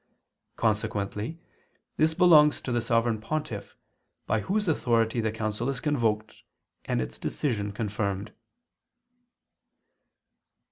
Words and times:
Consequently 0.55 1.39
this 1.97 2.15
belongs 2.15 2.59
to 2.61 2.71
the 2.71 2.81
Sovereign 2.81 3.21
Pontiff, 3.21 3.75
by 4.25 4.39
whose 4.39 4.67
authority 4.67 5.21
the 5.21 5.31
council 5.31 5.69
is 5.69 5.79
convoked, 5.79 6.37
and 6.85 6.99
its 6.99 7.19
decision 7.19 7.71
confirmed. 7.71 8.33